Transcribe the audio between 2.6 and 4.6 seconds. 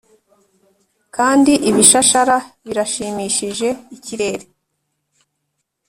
birashimishije ikirere,